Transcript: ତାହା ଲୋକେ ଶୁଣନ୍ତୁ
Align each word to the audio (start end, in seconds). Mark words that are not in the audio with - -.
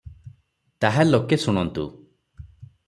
ତାହା 0.85 1.05
ଲୋକେ 1.09 1.41
ଶୁଣନ୍ତୁ 1.47 1.87